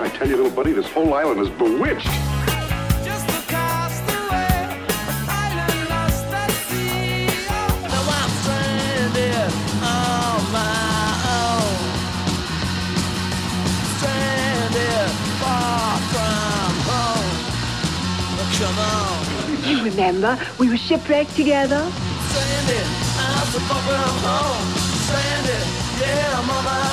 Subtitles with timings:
[0.00, 2.06] I tell you, little buddy, this whole island is bewitched.
[3.04, 4.66] Just across the way,
[5.08, 7.26] an island lost at sea.
[7.88, 9.52] Now I'm stranded
[9.82, 11.76] on my own.
[13.98, 17.30] Stranded far from home.
[18.38, 21.82] Oh, come on, You remember, we were shipwrecked together.
[22.30, 22.86] stranded,
[23.18, 24.66] I'm so far from home.
[25.06, 25.66] Stranded,
[26.00, 26.91] yeah, I'm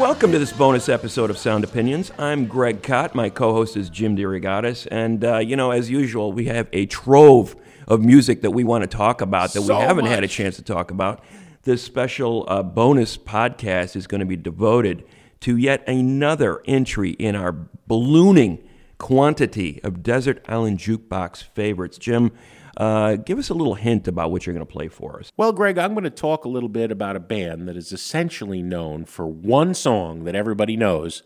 [0.00, 2.10] Welcome to this bonus episode of Sound Opinions.
[2.18, 3.14] I'm Greg Kot.
[3.14, 7.54] My co-host is Jim DeRogatis, and uh, you know, as usual, we have a trove
[7.86, 10.56] of music that we want to talk about that So we haven't had a chance
[10.56, 11.22] to talk about.
[11.64, 15.04] This special uh, bonus podcast is going to be devoted
[15.40, 21.98] to yet another entry in our ballooning quantity of Desert Island Jukebox favorites.
[21.98, 22.32] Jim,
[22.80, 25.30] uh, give us a little hint about what you're going to play for us.
[25.36, 28.62] Well, Greg, I'm going to talk a little bit about a band that is essentially
[28.62, 31.22] known for one song that everybody knows,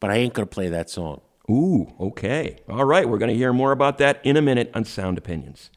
[0.00, 1.20] but I ain't going to play that song.
[1.50, 2.56] Ooh, okay.
[2.70, 5.70] All right, we're going to hear more about that in a minute on Sound Opinions.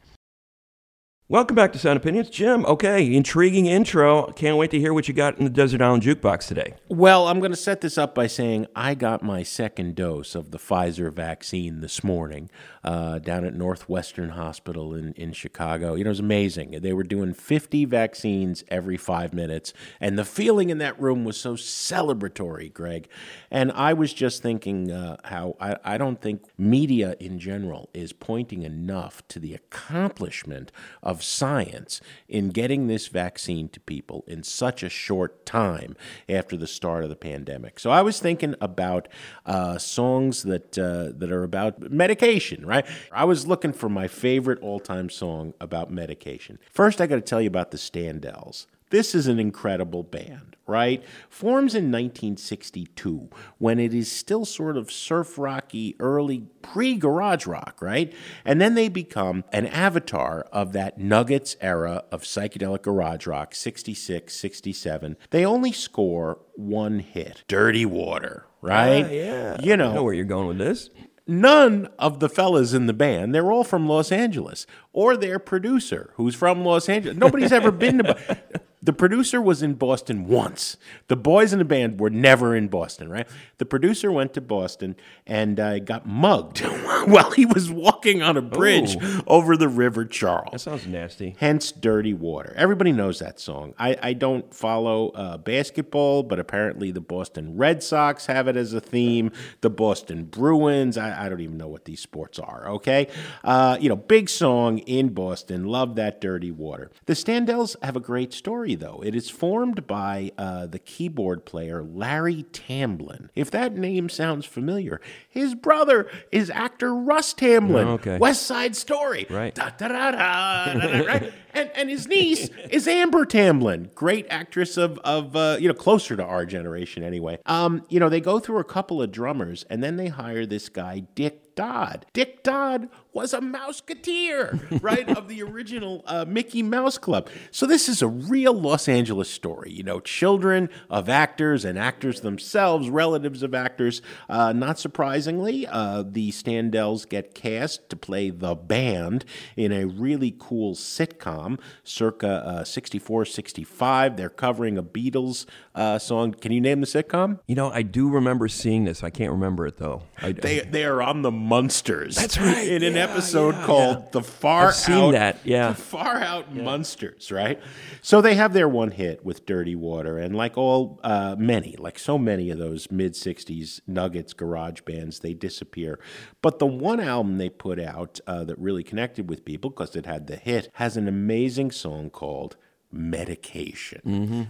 [1.30, 2.30] Welcome back to Sound Opinions.
[2.30, 4.32] Jim, okay, intriguing intro.
[4.32, 6.72] Can't wait to hear what you got in the Desert Island Jukebox today.
[6.88, 10.52] Well, I'm going to set this up by saying I got my second dose of
[10.52, 12.48] the Pfizer vaccine this morning
[12.82, 15.96] uh, down at Northwestern Hospital in, in Chicago.
[15.96, 16.80] You know, it was amazing.
[16.80, 21.38] They were doing 50 vaccines every five minutes, and the feeling in that room was
[21.38, 23.06] so celebratory, Greg.
[23.50, 28.14] And I was just thinking uh, how I, I don't think media in general is
[28.14, 34.82] pointing enough to the accomplishment of science in getting this vaccine to people in such
[34.82, 35.96] a short time
[36.28, 37.78] after the start of the pandemic.
[37.78, 39.08] So I was thinking about
[39.46, 42.86] uh, songs that uh, that are about medication, right?
[43.12, 46.58] I was looking for my favorite all-time song about medication.
[46.70, 48.66] First, I got to tell you about the Standells.
[48.90, 51.02] This is an incredible band, right?
[51.28, 57.78] Forms in 1962 when it is still sort of surf rocky, early pre garage rock,
[57.80, 58.12] right?
[58.44, 64.34] And then they become an avatar of that Nuggets era of psychedelic garage rock, 66,
[64.34, 65.16] 67.
[65.30, 69.04] They only score one hit Dirty Water, right?
[69.04, 69.60] Ah, yeah.
[69.62, 70.90] You I know know, where you're going with this.
[71.26, 76.10] none of the fellas in the band, they're all from Los Angeles, or their producer,
[76.14, 77.16] who's from Los Angeles.
[77.18, 78.38] Nobody's ever been to.
[78.88, 80.78] The producer was in Boston once.
[81.08, 83.28] The boys in the band were never in Boston, right?
[83.58, 86.60] The producer went to Boston and uh, got mugged
[87.04, 89.20] while he was walking on a bridge Oh.
[89.26, 91.36] over the River Charles That sounds nasty.
[91.38, 96.90] hence dirty water everybody knows that song i, I don't follow uh, basketball but apparently
[96.90, 101.40] the boston red sox have it as a theme the boston bruins i, I don't
[101.40, 103.08] even know what these sports are okay
[103.44, 108.00] uh, you know big song in boston love that dirty water the standells have a
[108.00, 113.74] great story though it is formed by uh, the keyboard player larry tamblyn if that
[113.76, 118.18] name sounds familiar his brother is actor russ tamblyn Oh, okay.
[118.18, 119.54] west side story Right.
[119.54, 121.32] Da, da, da, da, da, da, right?
[121.58, 126.14] And, and his niece is Amber Tamblyn, great actress of, of uh, you know, closer
[126.16, 127.40] to our generation anyway.
[127.46, 130.68] Um, you know, they go through a couple of drummers and then they hire this
[130.68, 132.06] guy, Dick Dodd.
[132.12, 137.28] Dick Dodd was a Mouseketeer, right, of the original uh, Mickey Mouse Club.
[137.50, 139.72] So this is a real Los Angeles story.
[139.72, 144.02] You know, children of actors and actors themselves, relatives of actors.
[144.28, 149.24] Uh, not surprisingly, uh, the Standells get cast to play the band
[149.56, 151.47] in a really cool sitcom
[151.84, 154.16] circa uh, 64, 65.
[154.16, 156.32] They're covering a Beatles uh, song.
[156.32, 157.38] Can you name the sitcom?
[157.46, 159.02] You know, I do remember seeing this.
[159.02, 160.02] I can't remember it though.
[160.20, 162.16] I, They, they are on the Munsters.
[162.16, 162.66] That's right.
[162.68, 164.08] In an Yeah, episode yeah, called yeah.
[164.12, 165.12] The Far I've seen Out.
[165.12, 165.68] that, yeah.
[165.68, 167.60] The Far Out Munsters, right?
[168.02, 170.18] So they have their one hit with Dirty Water.
[170.18, 175.20] And like all, uh, many, like so many of those mid 60s Nuggets garage bands,
[175.20, 175.98] they disappear.
[176.42, 180.06] But the one album they put out uh, that really connected with people because it
[180.06, 181.37] had the hit has an amazing
[181.70, 182.56] song called
[182.90, 184.00] medication.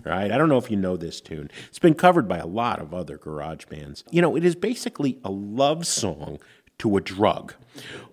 [0.05, 0.31] Right?
[0.31, 1.51] I don't know if you know this tune.
[1.69, 4.05] It's been covered by a lot of other garage bands.
[4.11, 6.39] You know, it is basically a love song
[6.79, 7.55] to a drug.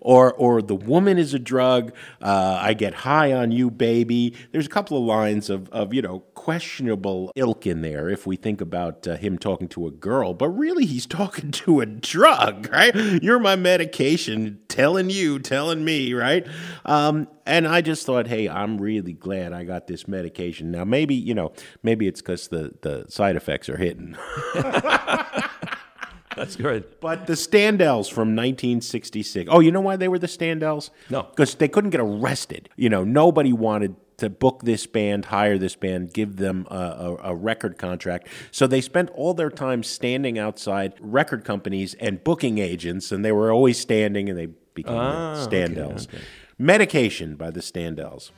[0.00, 1.92] Or, or the woman is a drug.
[2.22, 4.34] Uh, I get high on you, baby.
[4.52, 8.36] There's a couple of lines of, of you know questionable ilk in there if we
[8.36, 12.68] think about uh, him talking to a girl, but really he's talking to a drug,
[12.70, 12.94] right?
[12.94, 16.46] You're my medication, telling you, telling me, right?
[16.84, 20.70] Um, and I just thought, hey, I'm really glad I got this medication.
[20.70, 21.52] Now maybe you know
[21.82, 24.16] maybe it's because the the side effects are hitting.
[26.40, 26.84] That's good.
[27.00, 29.48] But the Standells from 1966.
[29.50, 30.90] Oh, you know why they were the Standells?
[31.10, 31.22] No.
[31.22, 32.68] Because they couldn't get arrested.
[32.76, 37.16] You know, nobody wanted to book this band, hire this band, give them a, a,
[37.32, 38.28] a record contract.
[38.50, 43.32] So they spent all their time standing outside record companies and booking agents, and they
[43.32, 46.08] were always standing, and they became Ah, the okay, Standells.
[46.08, 46.18] okay.
[46.58, 48.30] Medication by the Standells.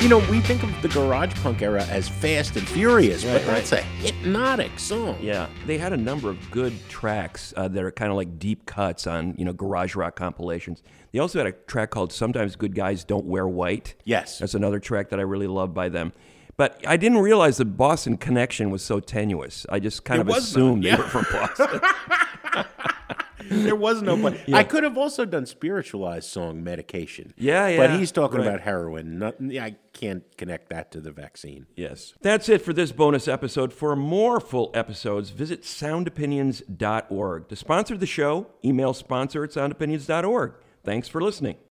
[0.00, 3.46] You know, we think of the garage punk era as fast and furious, but Right,
[3.46, 3.54] right.
[3.56, 5.18] that's a hypnotic song.
[5.20, 8.64] Yeah, they had a number of good tracks uh, that are kind of like deep
[8.64, 10.82] cuts on you know garage rock compilations.
[11.12, 14.38] They also had a track called "Sometimes Good Guys Don't Wear White." Yes.
[14.38, 16.14] that's another track that I really love by them.
[16.56, 19.66] But I didn't realize the Boston connection was so tenuous.
[19.68, 20.96] I just kind It of not, assumed yeah.
[20.96, 21.80] they were from Boston.
[23.50, 24.16] There was no.
[24.16, 27.34] But I could have also done spiritualized song medication.
[27.36, 27.76] Yeah, yeah.
[27.76, 28.46] But he's talking right.
[28.46, 29.18] about heroin.
[29.18, 31.66] Not, I can't connect that to the vaccine.
[31.76, 33.72] yes, that's it for this bonus episode.
[33.72, 37.48] For more full episodes, visit soundopinions.org.
[37.48, 40.54] To sponsor the show, email sponsor at soundopinions.org.
[40.82, 41.56] Thanks for listening.